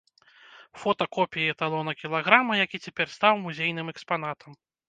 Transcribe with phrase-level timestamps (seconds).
[0.83, 4.51] Фота копіі эталона кілаграма, які цяпер стаў музейным экспанатам.